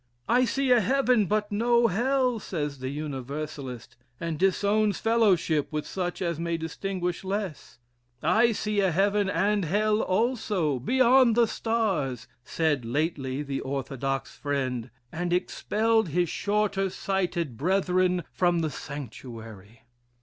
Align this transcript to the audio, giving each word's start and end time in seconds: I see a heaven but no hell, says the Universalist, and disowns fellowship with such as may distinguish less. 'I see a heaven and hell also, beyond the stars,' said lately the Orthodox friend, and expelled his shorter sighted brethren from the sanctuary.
I 0.27 0.45
see 0.45 0.71
a 0.71 0.81
heaven 0.81 1.27
but 1.27 1.51
no 1.51 1.85
hell, 1.85 2.39
says 2.39 2.79
the 2.79 2.89
Universalist, 2.89 3.95
and 4.19 4.39
disowns 4.39 4.97
fellowship 4.97 5.71
with 5.71 5.85
such 5.85 6.23
as 6.23 6.39
may 6.39 6.57
distinguish 6.57 7.23
less. 7.23 7.77
'I 8.23 8.51
see 8.53 8.79
a 8.79 8.89
heaven 8.91 9.29
and 9.29 9.63
hell 9.63 10.01
also, 10.01 10.79
beyond 10.79 11.35
the 11.35 11.45
stars,' 11.45 12.27
said 12.43 12.83
lately 12.83 13.43
the 13.43 13.59
Orthodox 13.61 14.35
friend, 14.35 14.89
and 15.11 15.31
expelled 15.31 16.09
his 16.09 16.29
shorter 16.29 16.89
sighted 16.89 17.55
brethren 17.55 18.23
from 18.33 18.61
the 18.61 18.71
sanctuary. 18.71 19.83